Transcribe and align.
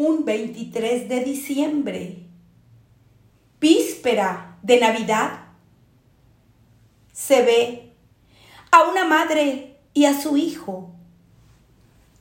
un 0.00 0.24
23 0.24 1.10
de 1.10 1.20
diciembre, 1.24 2.26
víspera 3.60 4.56
de 4.62 4.80
Navidad, 4.80 5.48
se 7.12 7.42
ve 7.42 7.92
a 8.70 8.84
una 8.84 9.04
madre 9.04 9.76
y 9.92 10.06
a 10.06 10.18
su 10.18 10.38
hijo 10.38 10.94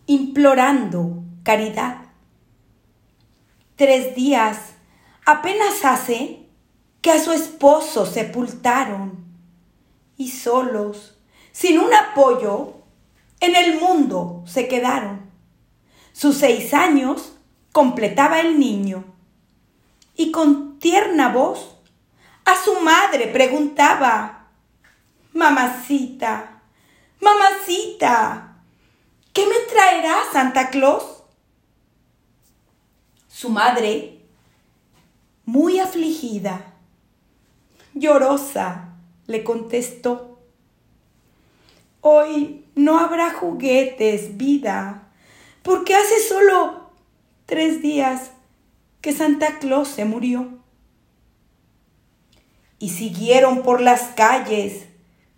implorando 0.07 1.23
caridad. 1.44 2.02
Tres 3.77 4.14
días 4.14 4.73
apenas 5.25 5.86
hace 5.86 6.50
que 7.00 7.11
a 7.11 7.23
su 7.23 7.32
esposo 7.32 8.05
sepultaron 8.05 9.23
y 10.18 10.32
solos, 10.32 11.18
sin 11.54 11.80
un 11.80 11.93
apoyo, 11.93 12.73
en 13.39 13.55
el 13.55 13.80
mundo 13.80 14.43
se 14.46 14.68
quedaron. 14.68 15.32
Sus 16.11 16.36
seis 16.36 16.73
años 16.73 17.38
completaba 17.71 18.39
el 18.41 18.59
niño 18.59 19.03
y 20.16 20.31
con 20.31 20.80
tierna 20.80 21.30
voz 21.30 21.75
a 22.45 22.55
su 22.55 22.80
madre 22.81 23.27
preguntaba, 23.27 24.48
Mamacita, 25.34 26.61
mamacita, 27.21 28.58
¿qué 29.31 29.45
me 29.45 29.59
traerá 29.71 30.16
Santa 30.34 30.70
Claus? 30.70 31.23
Su 33.27 33.49
madre, 33.49 34.20
muy 35.45 35.80
afligida, 35.80 36.73
llorosa, 37.94 38.95
le 39.27 39.44
contestó, 39.44 40.39
Hoy 42.02 42.66
no 42.75 42.97
habrá 42.99 43.33
juguetes, 43.33 44.38
vida, 44.38 45.09
porque 45.63 45.95
hace 45.95 46.20
solo 46.27 46.88
tres 47.49 47.81
días 47.81 48.30
que 49.02 49.12
Santa 49.12 49.58
Claus 49.58 49.88
se 49.88 50.05
murió. 50.05 50.59
Y 52.78 52.92
siguieron 52.92 53.64
por 53.64 53.81
las 53.81 54.03
calles 54.16 54.86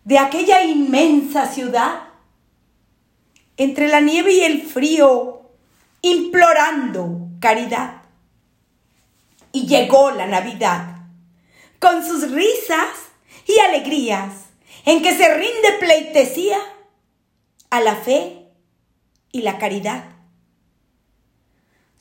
de 0.04 0.20
aquella 0.20 0.62
inmensa 0.64 1.48
ciudad, 1.48 2.10
entre 3.56 3.88
la 3.88 4.02
nieve 4.02 4.34
y 4.34 4.42
el 4.42 4.64
frío, 4.64 5.42
implorando 6.02 7.30
caridad. 7.40 8.02
Y 9.54 9.68
llegó 9.68 10.12
la 10.12 10.28
Navidad, 10.28 11.06
con 11.80 12.06
sus 12.06 12.30
risas 12.30 12.90
y 13.48 13.58
alegrías, 13.60 14.34
en 14.86 15.02
que 15.02 15.16
se 15.16 15.34
rinde 15.34 15.78
pleitesía 15.80 16.58
a 17.70 17.80
la 17.80 17.96
fe 17.96 18.48
y 19.32 19.44
la 19.44 19.58
caridad. 19.58 20.21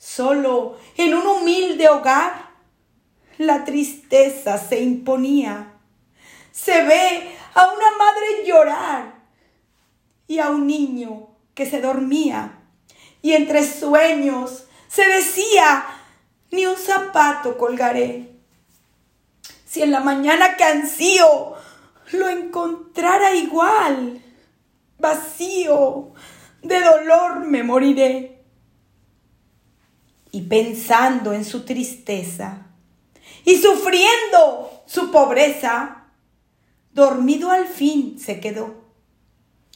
Solo 0.01 0.79
en 0.97 1.13
un 1.13 1.27
humilde 1.27 1.87
hogar 1.87 2.49
la 3.37 3.63
tristeza 3.65 4.57
se 4.57 4.81
imponía. 4.81 5.73
Se 6.51 6.83
ve 6.83 7.37
a 7.53 7.67
una 7.67 7.97
madre 7.99 8.43
llorar 8.47 9.13
y 10.25 10.39
a 10.39 10.49
un 10.49 10.65
niño 10.65 11.27
que 11.53 11.67
se 11.67 11.81
dormía 11.81 12.63
y 13.21 13.33
entre 13.33 13.63
sueños 13.63 14.65
se 14.87 15.05
decía, 15.07 15.85
ni 16.49 16.65
un 16.65 16.77
zapato 16.77 17.55
colgaré. 17.59 18.39
Si 19.67 19.83
en 19.83 19.91
la 19.91 19.99
mañana 19.99 20.57
que 20.57 20.63
ansío 20.63 21.53
lo 22.13 22.27
encontrara 22.27 23.35
igual, 23.35 24.19
vacío, 24.97 26.13
de 26.63 26.79
dolor 26.81 27.41
me 27.41 27.61
moriré. 27.61 28.40
Y 30.31 30.41
pensando 30.43 31.33
en 31.33 31.43
su 31.43 31.65
tristeza 31.65 32.67
y 33.43 33.57
sufriendo 33.57 34.83
su 34.85 35.11
pobreza, 35.11 36.05
dormido 36.91 37.51
al 37.51 37.67
fin 37.67 38.19
se 38.19 38.39
quedó. 38.39 38.81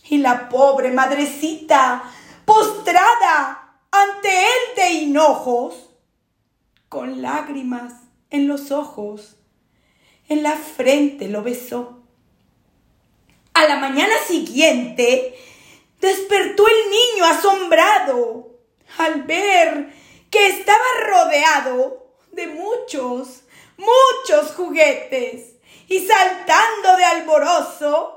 Y 0.07 0.19
la 0.19 0.49
pobre 0.49 0.91
madrecita, 0.91 2.03
postrada 2.45 3.79
ante 3.91 4.29
él 4.29 4.75
de 4.75 4.93
hinojos, 4.93 5.89
con 6.89 7.21
lágrimas 7.21 7.93
en 8.29 8.47
los 8.47 8.71
ojos, 8.71 9.37
en 10.29 10.43
la 10.43 10.55
frente 10.55 11.27
lo 11.27 11.43
besó. 11.43 12.03
A 13.53 13.67
la 13.67 13.77
mañana 13.77 14.13
siguiente 14.27 15.35
despertó 16.01 16.67
el 16.67 16.91
niño 16.91 17.25
asombrado 17.25 18.51
al 18.97 19.23
ver 19.23 19.93
que 20.29 20.47
estaba 20.47 20.83
rodeado 21.07 22.13
de 22.31 22.47
muchos, 22.47 23.43
muchos 23.77 24.53
juguetes 24.55 25.55
y 25.87 26.05
saltando 26.05 26.97
de 26.97 27.05
alborozo, 27.05 28.15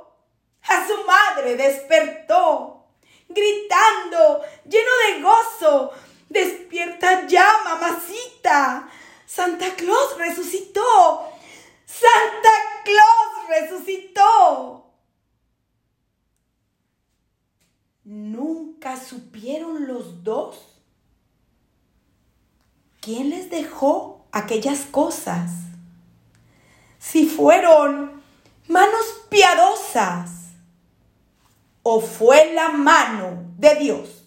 a 0.62 0.86
su 0.86 1.04
madre 1.04 1.56
despertó, 1.56 2.86
gritando, 3.28 4.42
lleno 4.64 4.90
de 5.06 5.22
gozo, 5.22 5.92
despierta 6.28 7.26
ya, 7.26 7.48
mamacita. 7.64 8.90
Santa 9.26 9.74
Claus 9.74 10.16
resucitó. 10.18 11.30
Santa 11.84 12.50
Claus 12.84 13.48
resucitó. 13.48 14.90
Nunca 18.04 18.96
supieron 18.96 19.86
los 19.86 20.24
dos 20.24 20.77
quién 23.08 23.30
les 23.30 23.48
dejó 23.48 24.20
aquellas 24.32 24.80
cosas 24.80 25.50
si 26.98 27.24
fueron 27.24 28.20
manos 28.66 29.24
piadosas 29.30 30.30
o 31.82 32.02
fue 32.02 32.52
la 32.52 32.68
mano 32.68 33.44
de 33.56 33.76
Dios. 33.76 34.17